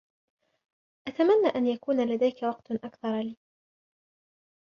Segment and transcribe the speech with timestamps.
[1.07, 3.37] أتمنى أن يكون لديك وقت أكثر لي.